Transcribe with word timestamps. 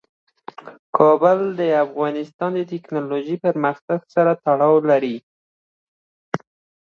کابل 0.97 1.39
د 1.59 1.61
افغانستان 1.85 2.51
د 2.55 2.59
تکنالوژۍ 2.71 3.35
پرمختګ 3.45 3.99
سره 4.13 4.31
تړاو 4.45 4.75
لري. 4.89 5.17